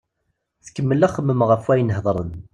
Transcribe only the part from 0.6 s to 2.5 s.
Tkemmel axemmem ɣef wayen hedren.